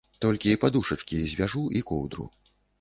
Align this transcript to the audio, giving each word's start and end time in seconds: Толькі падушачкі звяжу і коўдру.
Толькі 0.23 0.55
падушачкі 0.63 1.21
звяжу 1.35 1.63
і 1.81 1.85
коўдру. 1.93 2.25